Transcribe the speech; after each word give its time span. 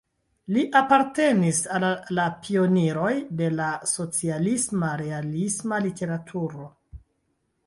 Li 0.53 0.61
apartenis 0.77 1.59
al 1.79 1.85
la 2.19 2.25
pioniroj 2.47 3.11
de 3.43 3.51
la 3.59 3.69
socialisma-realisma 3.93 5.83
literaturo. 5.89 6.67